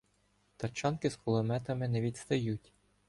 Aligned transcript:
Тачанки 0.57 1.09
з 1.09 1.15
кулеметами 1.15 1.87
не 1.87 2.01
відстають. 2.01 2.73